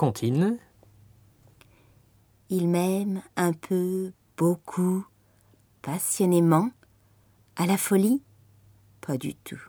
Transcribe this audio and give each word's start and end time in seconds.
Continue. 0.00 0.58
Il 2.48 2.68
m'aime 2.68 3.20
un 3.36 3.52
peu, 3.52 4.12
beaucoup, 4.34 5.04
passionnément, 5.82 6.70
à 7.56 7.66
la 7.66 7.76
folie? 7.76 8.22
Pas 9.02 9.18
du 9.18 9.34
tout. 9.34 9.60